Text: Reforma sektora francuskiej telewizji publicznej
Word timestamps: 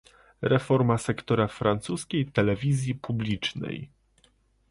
Reforma 0.41 0.97
sektora 0.97 1.47
francuskiej 1.47 2.25
telewizji 2.25 2.95
publicznej 2.95 3.89